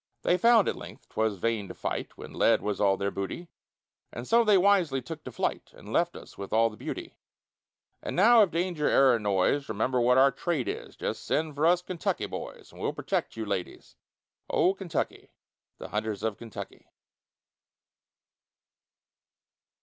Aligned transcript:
They 0.23 0.35
found, 0.35 0.67
at 0.67 0.75
length, 0.75 1.09
'twas 1.09 1.35
vain 1.37 1.67
to 1.67 1.75
fight, 1.75 2.17
When 2.17 2.33
lead 2.33 2.63
was 2.63 2.81
all 2.81 2.97
their 2.97 3.11
booty, 3.11 3.49
And 4.11 4.27
so 4.27 4.43
they 4.43 4.57
wisely 4.57 4.99
took 4.99 5.23
to 5.25 5.31
flight, 5.31 5.69
And 5.75 5.93
left 5.93 6.15
us 6.15 6.33
all 6.39 6.71
the 6.71 6.75
beauty. 6.75 7.13
And 8.01 8.15
now, 8.15 8.41
if 8.41 8.49
danger 8.49 8.89
e'er 8.89 9.13
annoys, 9.17 9.69
Remember 9.69 10.01
what 10.01 10.17
our 10.17 10.31
trade 10.31 10.67
is; 10.67 10.95
Just 10.95 11.23
send 11.23 11.53
for 11.53 11.67
us 11.67 11.83
Kentucky 11.83 12.25
boys, 12.25 12.71
And 12.71 12.81
we'll 12.81 12.93
protect 12.93 13.37
you, 13.37 13.45
ladies: 13.45 13.95
Oh! 14.49 14.73
Kentucky, 14.73 15.29
The 15.77 15.89
hunters 15.89 16.23
of 16.23 16.35
Kentucky. 16.35 16.87